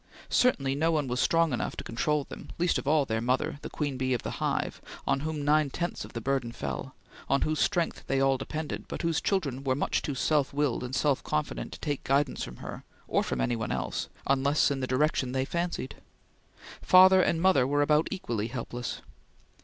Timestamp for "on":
5.05-5.19, 7.29-7.41